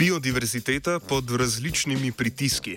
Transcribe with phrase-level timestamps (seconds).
[0.00, 2.76] Biodiverziteta pod različnimi pritiski.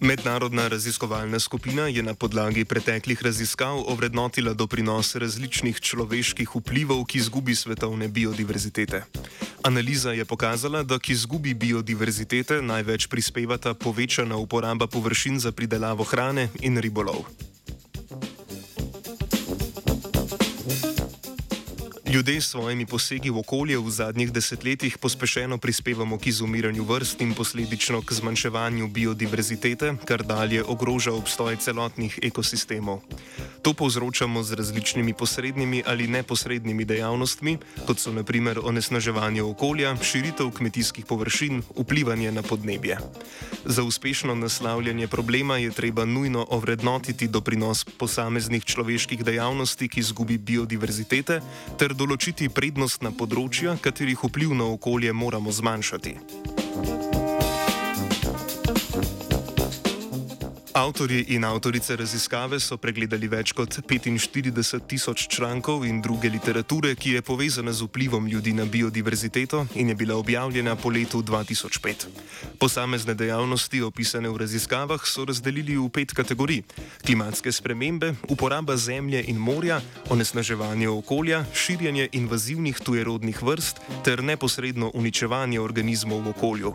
[0.00, 7.54] Mednarodna raziskovalna skupina je na podlagi preteklih raziskav ovrednotila doprinos različnih človeških vplivov k izgubi
[7.54, 9.04] svetovne biodiverzitete.
[9.62, 16.48] Analiza je pokazala, da k izgubi biodiverzitete največ prispevata povečana uporaba površin za pridelavo hrane
[16.60, 17.24] in ribolov.
[22.10, 27.34] Ljudje s svojimi posegi v okolje v zadnjih desetletjih pospešeno prispevamo k izumiranju vrst in
[27.38, 33.06] posledično k zmanjševanju biodiverzitete, kar dalje ogroža obstoj celotnih ekosistemov.
[33.62, 41.06] To povzročamo z različnimi posrednimi ali neposrednimi dejavnostmi, kot so naprimer onesnaževanje okolja, širitev kmetijskih
[41.06, 42.98] površin, vplivanje na podnebje.
[43.64, 51.40] Za uspešno naslavljanje problema je treba nujno ovrednotiti doprinos posameznih človeških dejavnosti k izgubi biodiverzitete
[51.78, 57.29] ter določiti prednostna področja, katerih vpliv na okolje moramo zmanjšati.
[60.80, 67.10] Avtori in avtorice raziskave so pregledali več kot 45 tisoč člankov in druge literature, ki
[67.18, 72.06] je povezana z vplivom ljudi na biodiverziteto in je bila objavljena po letu 2005.
[72.58, 76.62] Posamezne dejavnosti, opisane v raziskavah, so razdelili v pet kategorij:
[77.04, 85.60] klimatske spremembe, uporaba zemlje in morja, onesnaževanje okolja, širjenje invazivnih tujerodnih vrst ter neposredno uničevanje
[85.60, 86.74] organizmov v okolju.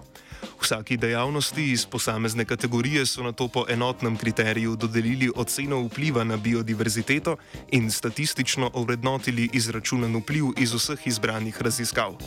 [0.65, 6.37] Vsaki dejavnosti iz posamezne kategorije so na to po enotnem kriteriju dodelili oceno vpliva na
[6.37, 7.37] biodiverziteto
[7.71, 12.17] in statistično ovrednotili izračunan vpliv iz vseh izbranih raziskav.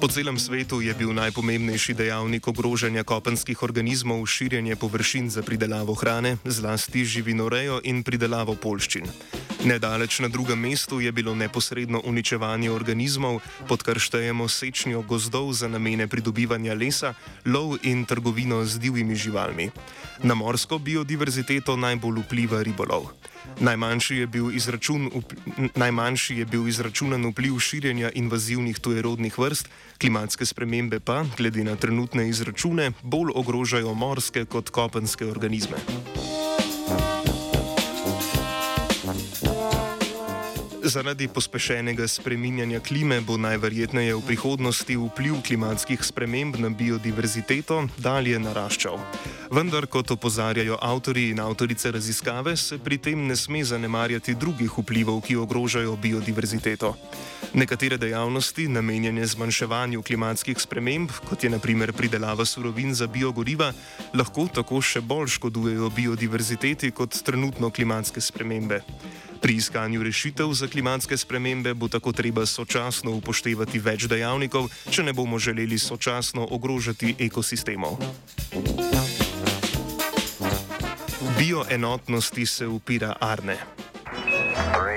[0.00, 6.36] Po celem svetu je bil najpomembnejši dejavnik ogrožanja kopenskih organizmov širjenje površin za pridelavo hrane,
[6.44, 9.06] zlasti živinorejo in pridelavo polščin.
[9.66, 15.66] Nedaleč na drugem mestu je bilo neposredno uničevanje organizmov, pod kar štejemo sečnjo gozdov za
[15.66, 19.70] namene pridobivanja lesa, lov in trgovino z divjimi živalmi.
[20.22, 23.10] Na morsko biodiverziteto najbolj vpliva ribolov.
[23.58, 25.10] Najmanjši je bil, izračun,
[25.74, 29.66] najmanjši je bil izračunan vpliv širjenja invazivnih tujerodnih vrst,
[29.98, 35.82] klimatske spremembe pa, glede na trenutne izračune, bolj ogrožajo morske kot kopenske organizme.
[40.86, 48.94] Zaradi pospešenega spreminjanja klime bo najverjetneje v prihodnosti vpliv klimatskih sprememb na biodiverziteto dalje naraščal.
[49.50, 55.24] Vendar, kot opozarjajo avtori in avtorice raziskave, se pri tem ne sme zanemarjati drugih vplivov,
[55.26, 56.94] ki ogrožajo biodiverziteto.
[57.58, 63.72] Nekatere dejavnosti, namenjene zmanjševanju klimatskih sprememb, kot je naprimer pridelava surovin za biogoriva,
[64.14, 68.84] lahko tako še bolj škodujejo biodiverziteti kot trenutno klimatske spremembe.
[69.40, 75.12] Pri iskanju rešitev za klimatske spremembe bo tako treba sočasno upoštevati več dejavnikov, če ne
[75.12, 78.00] bomo želeli sočasno ogrožati ekosistemov.
[81.38, 83.58] Bioenotnosti se upira Arne.
[84.72, 84.95] Three.